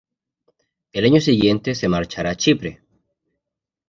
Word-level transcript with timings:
Al 0.95 1.05
año 1.05 1.21
siguiente 1.21 1.75
se 1.75 1.87
marcha 1.87 2.27
a 2.27 2.35
Chipre. 2.35 2.81